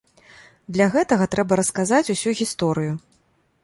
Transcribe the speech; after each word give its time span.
Для 0.77 0.87
гэтага 0.95 1.29
трэба 1.35 1.61
расказаць 1.61 2.05
усю 2.17 2.37
гісторыю. 2.43 2.93